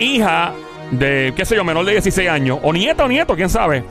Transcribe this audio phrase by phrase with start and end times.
[0.00, 0.52] hija
[0.90, 3.84] de, qué sé yo, menor de 16 años, o nieta o nieto, quién sabe,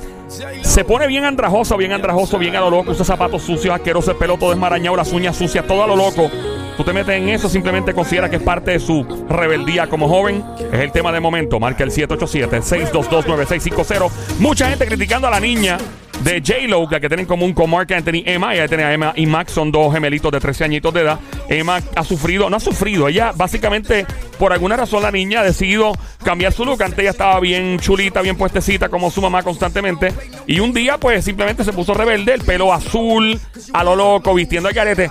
[0.61, 4.17] se pone bien andrajoso, bien andrajoso, bien a lo loco, usa zapatos sucios, asquerosos, el
[4.17, 6.29] pelo todo desmarañado, las uñas sucias, todo a lo loco.
[6.77, 10.41] Tú te metes en eso, simplemente considera que es parte de su rebeldía como joven.
[10.71, 11.59] Es el tema de momento.
[11.59, 14.09] Marca el 787-622-9650.
[14.39, 15.77] Mucha gente criticando a la niña
[16.23, 18.53] de J-Lo, que tienen en común con Mark Anthony, Emma.
[18.53, 21.19] Ella tiene a Emma y Max, son dos gemelitos de 13 añitos de edad.
[21.47, 24.05] Emma ha sufrido, no ha sufrido, ella básicamente,
[24.37, 25.93] por alguna razón, la niña ha decidido
[26.23, 26.83] cambiar su look.
[26.83, 30.13] Antes ella estaba bien chulita, bien puestecita, como su mamá constantemente.
[30.47, 33.39] Y un día, pues simplemente se puso rebelde, el pelo azul,
[33.73, 35.09] a lo loco, vistiendo el carete.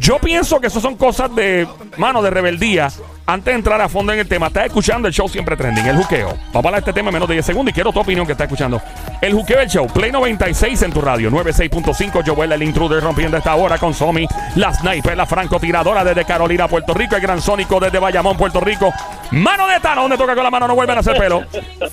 [0.00, 1.68] Yo pienso que eso son cosas de,
[1.98, 2.88] mano, de rebeldía.
[3.26, 5.98] Antes de entrar a fondo en el tema, estás escuchando el show siempre trending, el
[5.98, 6.28] juqueo.
[6.28, 8.24] Vamos a hablar de este tema en menos de 10 segundos y quiero tu opinión
[8.24, 8.80] que estás escuchando.
[9.20, 12.22] El juqueo del show, Play 96 en tu radio, 96.5.
[12.26, 14.26] Joel, el intruder, rompiendo esta hora con Somi,
[14.56, 18.90] la sniper, la francotiradora desde Carolina, Puerto Rico, el gran sónico desde Bayamón, Puerto Rico.
[19.32, 21.44] Mano de Tano, donde toca con la mano, no vuelven a hacer pelo.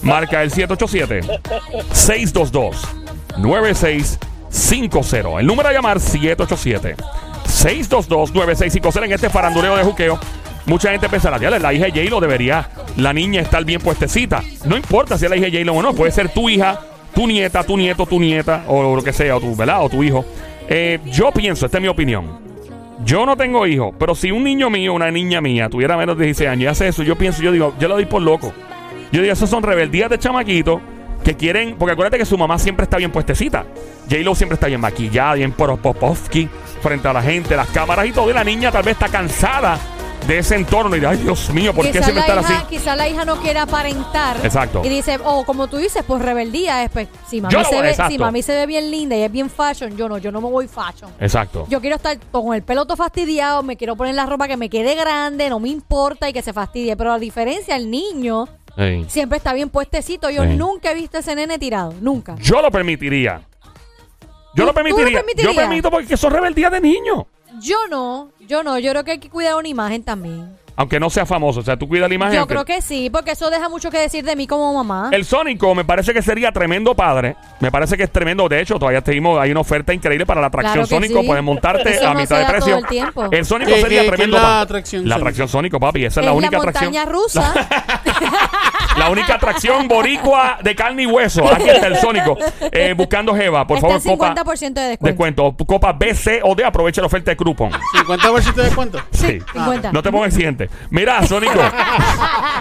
[0.02, 1.42] Marca el 787
[1.92, 2.88] 622
[3.38, 5.42] 9650.
[5.42, 6.96] El número a llamar 787
[7.58, 10.20] 622 9650 en este faranduleo de juqueo.
[10.68, 14.44] Mucha gente pensará, ya la hija de J-Lo debería la niña estar bien puestecita.
[14.66, 16.80] No importa si es la hija de J-Lo o no, puede ser tu hija,
[17.16, 19.84] tu nieta, tu nieto, tu nieta, o lo que sea, o tu, ¿verdad?
[19.84, 20.24] O tu hijo.
[20.70, 22.40] Eh, yo pienso, esta es mi opinión.
[23.04, 26.26] Yo no tengo hijos, pero si un niño mío, una niña mía, tuviera menos de
[26.26, 28.54] 16 años y hace eso, yo pienso, yo digo, yo lo doy por loco.
[29.12, 30.80] Yo digo, esos son rebeldías de chamaquito
[31.28, 33.66] que quieren, porque acuérdate que su mamá siempre está bien puestecita.
[34.10, 36.48] J-Lo siempre está bien maquillada, bien poropopovsky,
[36.82, 38.30] frente a la gente, las cámaras y todo.
[38.30, 39.78] Y la niña tal vez está cansada
[40.26, 42.66] de ese entorno y de, ay Dios mío, ¿por qué siempre la estar hija, así?
[42.70, 44.38] quizás la hija no quiere aparentar.
[44.42, 44.82] Exacto.
[44.86, 47.90] Y dice, oh, como tú dices, pues rebeldía es, pues, si mami, Yo se ve,
[47.90, 48.14] exacto.
[48.14, 50.50] si mami se ve bien linda y es bien fashion, yo no, yo no me
[50.50, 51.12] voy fashion.
[51.20, 51.66] Exacto.
[51.68, 54.70] Yo quiero estar con el pelo todo fastidiado, me quiero poner la ropa que me
[54.70, 56.96] quede grande, no me importa y que se fastidie.
[56.96, 58.48] Pero a diferencia, el niño
[58.78, 59.06] Ey.
[59.10, 60.30] siempre está bien puestecito.
[60.30, 62.36] Yo nunca he visto ese nene tirado, nunca.
[62.36, 63.42] Yo lo permitiría.
[64.54, 65.20] Yo ¿Tú- lo permitiría.
[65.20, 65.54] permitirías?
[65.56, 67.28] Yo permito porque es rebeldía de niño.
[67.60, 70.56] Yo no, yo no, yo creo que hay que cuidar una imagen también.
[70.78, 71.60] Aunque no sea famoso.
[71.60, 72.36] O sea, tú cuidas la imagen.
[72.36, 75.10] Yo aunque- creo que sí, porque eso deja mucho que decir de mí como mamá.
[75.12, 77.36] El Sónico me parece que sería tremendo padre.
[77.60, 78.48] Me parece que es tremendo.
[78.48, 81.22] De hecho, todavía tenemos, hay una oferta increíble para la atracción Claro que Sónico.
[81.22, 81.28] sí.
[81.28, 82.68] Puedes montarte Eso a no mitad se de da precio.
[82.68, 83.28] todo el tiempo.
[83.32, 85.22] El Sónico ¿Qué- sería qué- tremendo la pa- atracción La Sónico?
[85.26, 86.06] atracción Sónico, papi.
[86.06, 86.94] Esa es, es la la única atracción.
[86.94, 87.54] montaña rusa.
[88.98, 91.46] La única atracción boricua de carne y hueso.
[91.54, 92.36] Aquí está el Sónico.
[92.72, 93.68] Eh, buscando Jeva.
[93.68, 94.34] Por Está favor, en copa.
[94.34, 95.06] 50% de descuento.
[95.44, 95.66] Descuento.
[95.68, 96.66] Copa B, C o D.
[96.66, 97.72] Aprovecha la oferta de Groupon.
[97.72, 99.00] 50% de descuento.
[99.12, 99.40] Sí.
[99.54, 99.92] 50.
[99.92, 100.67] No te pongas exigente.
[100.90, 101.60] Mira, Sónico.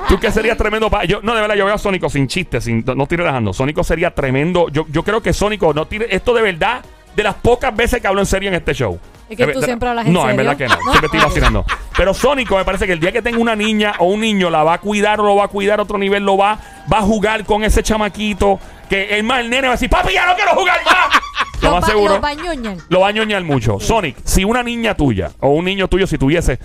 [0.09, 0.89] Tú que serías tremendo.
[0.91, 3.53] pa- yo, no, de verdad, yo veo a Sónico sin chistes, sin, no, estoy relajando.
[3.53, 4.69] Sónico sería tremendo.
[4.69, 6.07] Yo, yo creo que Sónico no tiene.
[6.11, 6.85] Esto de verdad,
[7.15, 8.99] de las pocas veces que hablo en serio en este show.
[9.29, 10.77] Es que tú siempre hablas en No, en verdad que no.
[10.77, 11.65] Siempre estoy vacilando.
[11.97, 14.63] Pero Sónico me parece que el día que tenga una niña o un niño la
[14.63, 16.59] va a cuidar o lo va a cuidar a otro nivel, lo va,
[16.93, 18.61] va a jugar con ese chamaquito.
[18.89, 21.21] Que es más, el nene va a decir, papi, ya no quiero jugar más.
[21.63, 22.13] lo más seguro.
[22.13, 22.79] los bañoñan.
[22.89, 23.81] Lo va a ñoñar mucho.
[23.81, 26.61] Sonic, si una niña tuya o un niño tuyo, si tuviese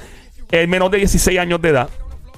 [0.51, 1.89] el menor de 16 años de edad,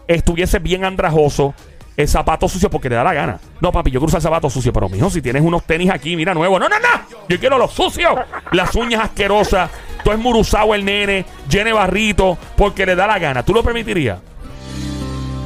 [0.08, 1.54] estuviese bien andrajoso,
[1.96, 3.40] el zapato sucio porque le da la gana.
[3.62, 6.34] No, papi, yo quiero usar zapatos sucios, pero mijo, si tienes unos tenis aquí, mira,
[6.34, 6.60] nuevos.
[6.60, 7.20] No, no, no.
[7.30, 8.14] Yo quiero los sucios.
[8.52, 9.70] Las uñas asquerosas.
[10.04, 13.44] Todo es muruzado el nene, llene barrito, porque le da la gana.
[13.44, 14.20] ¿Tú lo permitirías?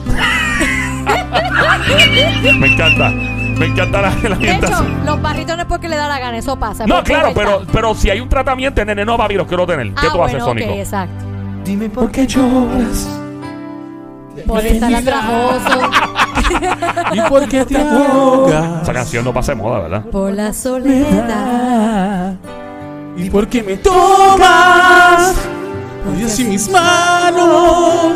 [2.57, 3.11] Me encanta.
[3.11, 6.37] Me encanta la, la De hecho, los barritos no es porque le da la gana,
[6.37, 6.85] eso pasa.
[6.85, 9.87] No, claro, pero, pero si hay un tratamiento, nene, no, papi, los quiero tener.
[9.87, 10.73] ¿Qué ah, tú haces, bueno, Sónico?
[10.73, 11.26] ok, exacto.
[11.67, 13.09] Dime por qué lloras
[14.47, 15.91] Por estar andrajoso,
[17.13, 18.83] y por qué te ahogas.
[18.83, 20.05] Esa canción no pasa de moda, ¿verdad?
[20.05, 22.35] por la soledad.
[23.17, 25.35] Y por qué me tomas
[26.09, 28.13] hoy así mis manos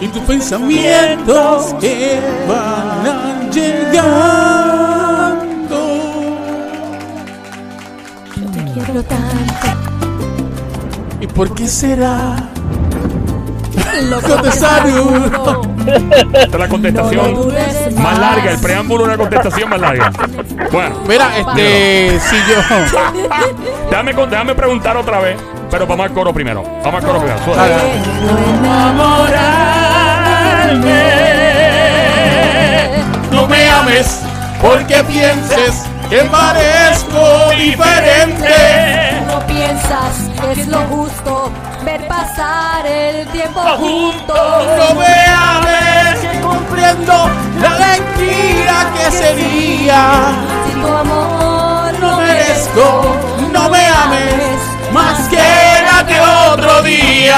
[0.00, 5.00] y tus pensamientos que van llegando.
[8.36, 9.66] Yo te quiero tanto.
[11.20, 12.36] ¿Y por qué será?
[16.32, 17.52] Esta es la contestación
[17.96, 20.10] más larga, el preámbulo de una contestación más larga.
[20.70, 22.60] Bueno, Mira, este, si yo.
[23.90, 25.36] déjame, con- déjame preguntar otra vez,
[25.70, 26.62] pero vamos al coro primero.
[26.84, 27.40] Vamos al coro primero.
[33.32, 34.20] No me ames
[34.60, 38.54] porque pienses que parezco diferente.
[39.26, 41.50] No piensas que es lo justo
[42.40, 44.66] pasar el tiempo juntos.
[44.78, 50.32] No me ames que comprendo la mentira que sería.
[50.66, 53.16] Si tu amor No merezco,
[53.52, 54.58] no me ames
[54.92, 57.36] más que la que otro día.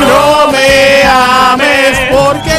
[0.00, 2.54] No me ames porque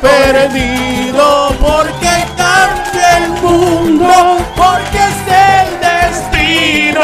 [0.00, 7.00] perdido porque cambia el mundo, porque es el destino,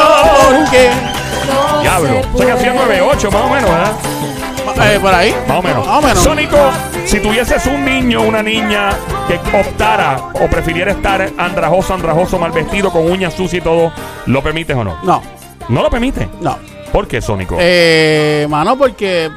[0.49, 1.16] porque
[2.01, 2.55] Diablo.
[2.55, 3.03] haciendo puede.
[3.03, 3.93] 9-8 más o menos, ¿verdad?
[4.95, 5.87] eh, por ahí, Más o menos.
[5.87, 6.19] más o menos.
[6.19, 6.57] Sónico,
[7.05, 8.91] si tuvieses un niño o una niña
[9.29, 13.93] que optara o prefiriera estar andrajoso, andrajoso, mal vestido, con uñas sucias y todo,
[14.27, 14.97] ¿lo permites o no?
[15.03, 15.23] No,
[15.69, 16.29] No lo permite.
[16.41, 16.59] no.
[16.93, 17.57] ¿Por qué, Sónico?
[17.59, 19.29] Eh, mano, porque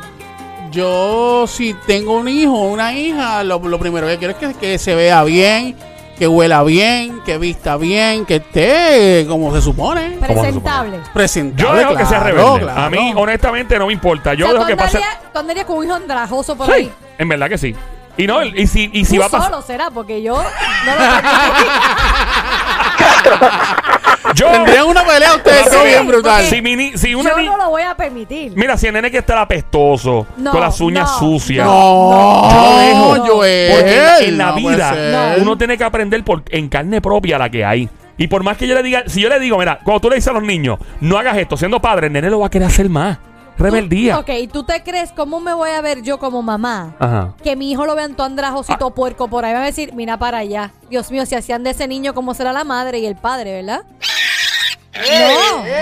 [0.72, 4.54] yo si tengo un hijo o una hija, lo, lo primero que quiero es que,
[4.54, 5.76] que se vea bien,
[6.20, 10.18] que huela bien, que vista bien, que esté como se supone.
[10.20, 11.00] Presentable.
[11.14, 12.60] Presentable, yo dejo que sea rebelde.
[12.60, 12.82] claro.
[12.82, 14.34] A mí, honestamente, no me importa.
[14.34, 14.98] Yo O sea, dejo ¿tú que pase.
[14.98, 16.92] andarías- ¿Tú andarías con un hijo andrajoso por Sí, ahí?
[17.18, 17.76] en verdad que sí.
[18.18, 19.50] Y no, y si, y si Tú va a pasar.
[19.50, 21.02] solo será, porque yo no lo.
[24.36, 24.48] Yo.
[24.52, 25.84] Tendrían una pelea ustedes pelea.
[25.84, 26.44] bien brutal.
[26.46, 28.54] Si, mi ni- si una Yo ni- no lo voy a permitir.
[28.56, 31.66] Mira, si el nene que está apestoso, No, con las uñas no, sucias.
[31.66, 33.26] No, Yo lo dejo.
[33.36, 35.42] Joel, Porque en la, en la no puede vida ser.
[35.42, 37.90] uno tiene que aprender por, en carne propia la que hay.
[38.18, 40.16] Y por más que yo le diga, si yo le digo, mira, cuando tú le
[40.18, 42.68] dices a los niños, no hagas esto, siendo padre, el nene lo va a querer
[42.68, 43.18] hacer más.
[43.58, 44.18] Rebeldía.
[44.20, 46.96] Ok, ¿y tú te crees cómo me voy a ver yo como mamá?
[46.98, 47.34] Ajá.
[47.44, 48.30] Que mi hijo lo vean todo Ah.
[48.30, 49.54] andrajosito puerco por ahí.
[49.54, 50.72] Va a decir, mira para allá.
[50.90, 53.82] Dios mío, si hacían de ese niño, ¿cómo será la madre y el padre, verdad?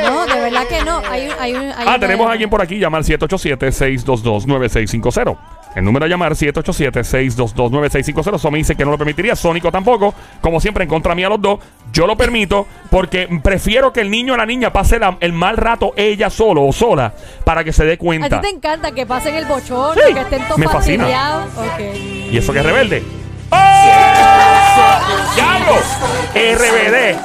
[0.03, 1.01] No, no, de verdad que no.
[1.09, 5.37] Hay, un- hay, un- hay Ah, una- tenemos a alguien por aquí, llama al 787-622-9650.
[5.75, 8.37] El número a llamar 787-622-9650.
[8.39, 10.13] Somi dice que no lo permitiría, Sónico tampoco.
[10.41, 11.59] Como siempre, en contra mía los dos.
[11.93, 15.55] Yo lo permito porque prefiero que el niño o la niña pase la- el mal
[15.57, 18.41] rato ella solo o sola para que se dé A ti cuenta.
[18.41, 21.03] te encanta que pasen el bochorno, Sí, que estén todos me fascina.
[21.05, 21.45] fastidiados.
[21.57, 21.79] Ok.
[22.31, 23.03] ¿Y eso que es rebelde?
[23.51, 23.57] ¡Oh!
[25.35, 25.75] ¡Diablo!
[26.33, 27.15] RBD.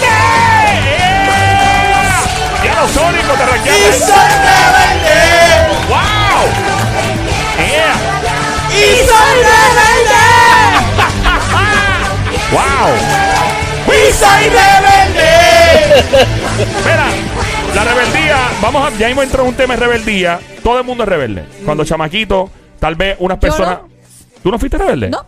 [0.00, 0.90] ¡Rebelde!
[2.02, 2.62] ¡Yeah!
[2.62, 3.90] ¡Diablo, Sónico, te Y soy requiere!
[4.70, 5.18] rebelde,
[5.88, 6.42] ¡Wow!
[7.58, 7.94] ¡Yeah!
[8.70, 10.24] y soy rebelde,
[12.52, 12.88] ¡Wow!
[13.88, 15.30] y soy rebelde.
[16.84, 17.06] Mira,
[17.74, 20.38] la rebeldía, vamos a, ya hemos entrado en un tema de rebeldía.
[20.62, 21.44] Todo el mundo es rebelde.
[21.64, 23.78] Cuando chamaquito, tal vez unas personas.
[23.82, 23.88] no.
[24.42, 25.10] ¿Tú no fuiste rebelde?
[25.10, 25.24] No.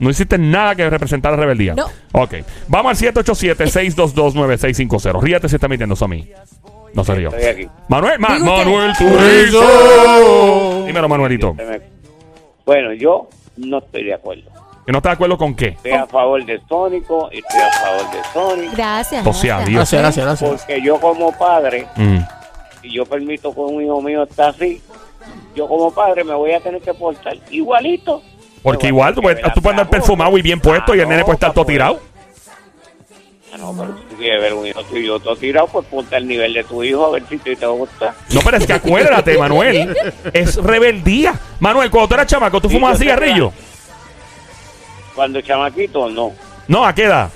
[0.00, 1.74] No hiciste nada que representara rebeldía.
[1.74, 1.86] No.
[2.12, 2.34] Ok.
[2.68, 5.20] Vamos al 787-622-9650.
[5.20, 6.28] Ríete si está mintiendo eso a mí.
[6.94, 7.12] No se.
[7.22, 7.68] Estoy aquí.
[7.88, 8.44] Manuel, Ma- usted.
[8.44, 8.92] Manuel.
[8.96, 10.84] Turizo.
[10.86, 11.54] Dímelo, Manuelito.
[11.56, 11.80] Se me-
[12.66, 14.42] Bueno, yo no estoy de acuerdo.
[14.86, 15.68] ¿Que no estás de acuerdo con qué?
[15.68, 18.76] Estoy a favor de Sónico y estoy a favor de Sonic.
[18.76, 19.26] Gracias.
[19.26, 19.68] O sea, gracias.
[19.68, 19.76] Dios.
[19.78, 20.50] Gracias, gracias, gracias.
[20.50, 22.18] Porque yo como padre, Mm.
[22.82, 24.82] si yo permito que un hijo mío está así,
[25.54, 28.22] yo como padre me voy a tener que portar igualito.
[28.62, 31.08] Porque igual tú tener puedes, que tú puedes andar perfumado y bien puesto y el
[31.08, 32.00] nene no, puede estar todo tirado.
[33.52, 36.26] Ah, no, pero si tú quieres ver un hijo tuyo todo tirado, pues ponte al
[36.28, 38.14] nivel de tu hijo a ver si te, te gusta.
[38.32, 39.96] No, pero es que acuérdate, Manuel.
[40.32, 41.34] Es rebeldía.
[41.58, 43.52] Manuel, cuando tú eras chamaco, ¿tú Sí, fumabas cigarrillo?
[45.14, 46.32] Cuando chamaquito, no.
[46.68, 47.30] No, ¿a qué edad?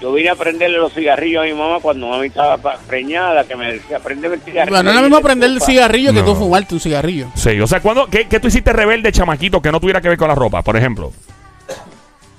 [0.00, 2.56] Yo vine a prenderle los cigarrillos a mi mamá cuando mami estaba
[2.86, 4.74] preñada, que me decía, prendeme el cigarrillo.
[4.76, 6.24] Bueno, no es lo mismo prender el cigarrillo que No.
[6.24, 7.26] tú fumarte un cigarrillo.
[7.34, 10.16] Sí, o sea, ¿cuándo, qué, qué tú hiciste rebelde, chamaquito, que no tuviera que ver
[10.16, 11.12] con la ropa, por ejemplo?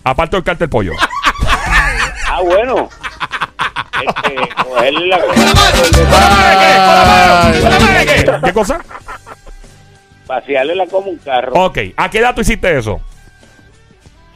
[0.03, 0.93] Aparte del cartel pollo.
[2.33, 2.87] Ah, bueno.
[4.01, 5.19] Este, cogerle la
[8.05, 8.39] ¿Qué?
[8.45, 8.79] ¿Qué cosa?
[10.27, 13.01] vaciarle la como un carro Ok, ¿a qué edad tú hiciste eso?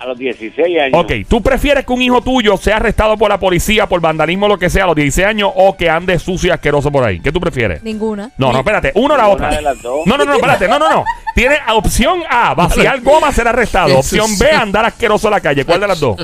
[0.06, 1.04] A los 16 años.
[1.04, 4.50] Ok, ¿tú prefieres que un hijo tuyo sea arrestado por la policía por vandalismo o
[4.50, 7.20] lo que sea a los 16 años o que ande sucio y asqueroso por ahí?
[7.20, 7.84] ¿Qué tú prefieres?
[7.84, 8.32] Ninguna.
[8.38, 9.50] No, no, espérate, uno o la otra.
[9.50, 10.06] de las dos.
[10.06, 11.04] No, no, no, espérate, no, no, no.
[11.34, 13.98] Tiene opción A, vaciar goma, ser arrestado.
[13.98, 14.38] Opción.
[14.38, 15.66] B, andar asqueroso en la calle.
[15.66, 16.18] ¿Cuál de las dos?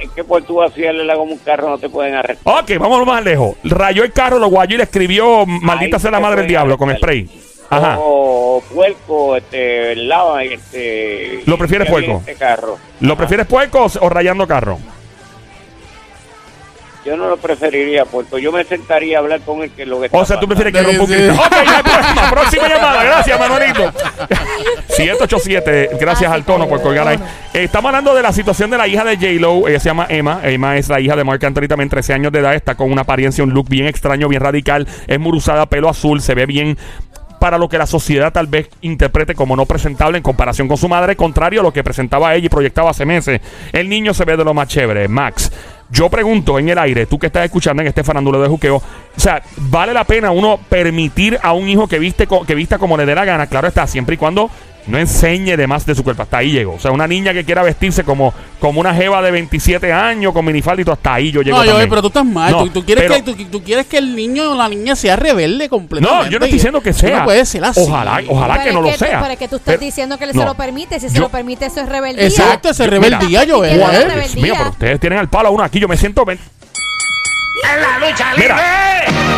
[0.00, 2.62] Es que por tú vaciarle la como un carro no te pueden arrestar.
[2.62, 3.56] Ok, vámonos más lejos.
[3.64, 6.88] Rayó el carro, lo guayó y le escribió maldita sea la madre del diablo con
[6.90, 7.10] arrestar.
[7.10, 7.43] spray.
[7.70, 7.96] Ajá.
[7.98, 11.42] O puerco, este, lava, este.
[11.46, 12.18] ¿Lo prefieres puerco?
[12.18, 12.78] Este carro.
[13.00, 13.18] ¿Lo Ajá.
[13.18, 14.78] prefieres puerco o, o rayando carro?
[17.04, 18.38] Yo no lo preferiría, puerco.
[18.38, 20.72] Yo me sentaría a hablar con el que lo que está O sea, tú prefieres
[20.72, 21.14] que rompa un sí.
[21.14, 21.38] cristal.
[21.38, 22.30] Ok, no hay problema.
[22.30, 23.04] Próxima llamada.
[23.04, 23.92] Gracias, Manuelito.
[24.88, 25.90] 787.
[26.00, 27.18] Gracias al tono por colgar ahí.
[27.52, 29.68] Eh, estamos hablando de la situación de la hija de J-Lo.
[29.68, 30.40] Ella se llama Emma.
[30.44, 32.54] Emma es la hija de Mark Anthony, también 13 años de edad.
[32.54, 34.88] Está con una apariencia, un look bien extraño, bien radical.
[35.06, 36.22] Es muruzada, pelo azul.
[36.22, 36.78] Se ve bien
[37.44, 40.88] para lo que la sociedad tal vez interprete como no presentable en comparación con su
[40.88, 43.38] madre, contrario a lo que presentaba ella y proyectaba hace meses.
[43.70, 45.52] El niño se ve de lo más chévere, Max.
[45.90, 49.20] Yo pregunto en el aire, tú que estás escuchando en este farándula de juqueo, o
[49.20, 53.04] sea, ¿vale la pena uno permitir a un hijo que viste que vista como le
[53.04, 53.46] dé la gana?
[53.46, 54.48] Claro está, siempre y cuando
[54.86, 56.22] No enseñe de más de su cuerpo.
[56.22, 56.74] Hasta ahí llego.
[56.74, 60.44] O sea, una niña que quiera vestirse como, como una jeva de 27 años con
[60.44, 61.56] todo, hasta ahí yo llego.
[61.56, 62.52] No, yo, pero tú estás mal.
[62.52, 64.94] No, tú, tú quieres pero- que, tú, tú quieres que el niño o la niña
[64.96, 66.24] sea rebelde completamente.
[66.26, 67.20] No, yo no estoy diciendo que eso sea.
[67.20, 67.80] No puede ser así.
[67.80, 69.20] Ojalá, ojalá que es no lo sea.
[69.20, 70.40] Pero es que tú estás Pero- diciendo que él no.
[70.42, 71.00] se lo permite.
[71.00, 72.26] Si se Yo- lo permite, eso es rebeldía.
[72.26, 73.62] Exacto, ese Yo- rebeldía, mira, yo.
[73.62, 75.80] Dios mío, pero ustedes tienen al palo a uno aquí.
[75.80, 76.24] Yo me siento.
[77.62, 78.56] ¡En la lucha Mira,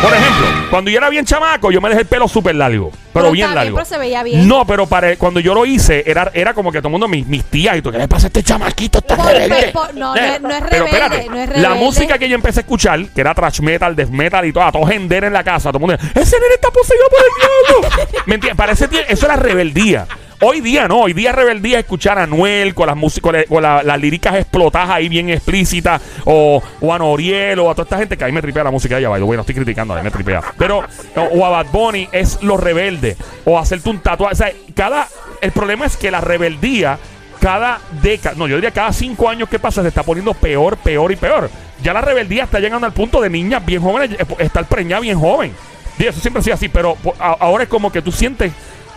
[0.01, 2.89] por ejemplo, cuando yo era bien chamaco, yo me dejé el pelo súper largo.
[2.91, 3.75] Pero, Pero bien está bien, largo.
[3.77, 4.47] pero se veía bien.
[4.47, 7.25] No, pero para cuando yo lo hice, era, era como que todo el mundo, mis,
[7.27, 8.99] mis tías y tú, ¿qué le pasa a este chamaquito?
[8.99, 9.69] Está Por- rebelde.
[9.71, 11.75] por- no, no Eh, es- no es Pero rebelde, espérate, no es la rebelde.
[11.85, 14.71] música que yo empecé a escuchar, que era trash metal, death metal y todo, a
[14.71, 18.21] todo gender en la casa, todo el mundo, ese nene está poseído por el diablo.
[18.25, 18.57] ¿Me entiendes?
[18.57, 20.05] Para ese tie- eso era rebeldía.
[20.39, 23.81] Hoy día no, hoy día rebeldía es escuchar a Noel con las músicas, con, la-
[23.81, 28.15] las líricas explotadas ahí bien explícitas, o, o a Noriel, o a toda esta gente
[28.15, 29.97] que ahí me tripea la música de ella, by the way, no estoy criticando, a
[29.97, 30.43] mí me tripea.
[30.59, 30.83] Pero,
[31.15, 34.33] o, a Bad Bunny es lo rebelde, o hacerte un tatuaje.
[34.33, 35.07] O sea, cada,
[35.41, 36.99] el problema es que la rebeldía,
[37.41, 41.11] cada década, no, yo diría cada cinco años que pasa se está poniendo peor, peor
[41.11, 41.49] y peor.
[41.81, 45.19] Ya la rebeldía está llegando al punto de niñas bien jóvenes, eh, estar preñada bien
[45.19, 45.51] joven.
[45.97, 48.51] Y eso siempre ha sido así, pero ahora es como que tú sientes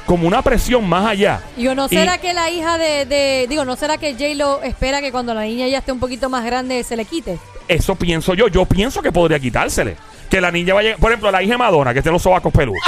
[0.06, 1.40] como una presión más allá.
[1.56, 5.00] Yo no Y- será que la hija de, de- digo, no será que J-Lo espera
[5.00, 7.38] que cuando la niña ya esté un poquito más grande se le quite.
[7.68, 8.48] Eso pienso yo.
[8.48, 9.96] Yo pienso que podría quitársele.
[10.28, 10.96] Que la niña vaya.
[10.96, 12.80] Por ejemplo, la hija de Madonna, que tiene los sobacos peludos.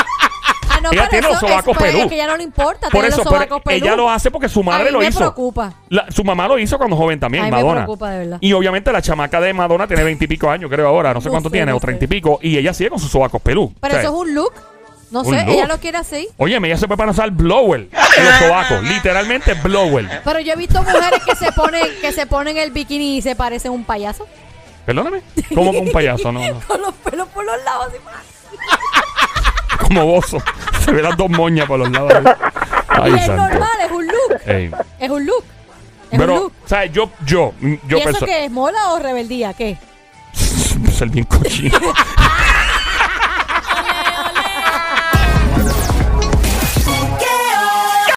[0.70, 2.04] Ah, no, Ella tiene los eso sobacos es, pero pelú.
[2.04, 3.84] Es que ya no le importa Por eso, los pero sobacos pelú.
[3.84, 5.18] ella lo hace porque su madre A mí lo me hizo.
[5.18, 5.74] preocupa.
[5.90, 7.80] La- su mamá lo hizo cuando joven también, A mí me Madonna.
[7.84, 8.38] preocupa, de verdad.
[8.40, 11.12] Y obviamente la chamaca de Madonna tiene veintipico años, creo ahora.
[11.12, 12.38] No sé No cuánto sé, tiene, no o treinta y pico.
[12.42, 13.72] Y ella sigue con sus sobacos pelú.
[13.80, 14.52] Pero eso es un look.
[15.12, 16.28] No sé, ella lo quiere así.
[16.38, 18.82] Oye, ella se puede pasar blower en los sobacos.
[18.82, 20.22] Literalmente blower.
[20.24, 23.36] Pero yo he visto mujeres que se ponen que se ponen el bikini y se
[23.36, 24.26] parecen un payaso.
[24.86, 25.22] Perdóname.
[25.54, 26.60] Como un payaso, no, no.
[26.66, 27.88] Con los pelos por los lados.
[27.88, 27.98] así,
[29.86, 30.38] Como bozo.
[30.84, 32.12] Se ve las dos moñas por los lados.
[32.88, 33.42] Ay, y es santo.
[33.48, 34.40] normal, es un look.
[34.46, 34.70] Ey.
[34.98, 35.44] Es un look.
[36.10, 36.52] Es Pero, un look.
[36.64, 37.52] o sea, yo, yo,
[37.86, 38.50] yo ¿Y eso qué es?
[38.50, 39.52] ¿Mola o rebeldía?
[39.54, 39.78] ¿Qué?
[40.92, 41.78] ser bien cochino.